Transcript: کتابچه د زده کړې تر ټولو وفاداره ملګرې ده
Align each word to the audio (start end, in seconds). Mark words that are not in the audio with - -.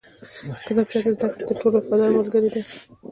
کتابچه 0.67 0.97
د 1.01 1.05
زده 1.15 1.27
کړې 1.31 1.43
تر 1.49 1.53
ټولو 1.61 1.77
وفاداره 1.79 2.13
ملګرې 2.19 2.49
ده 2.53 2.61